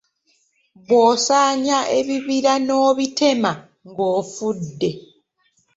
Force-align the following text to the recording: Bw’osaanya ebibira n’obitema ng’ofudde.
Bw’osaanya 0.87 1.79
ebibira 1.97 2.53
n’obitema 2.65 3.51
ng’ofudde. 3.87 4.91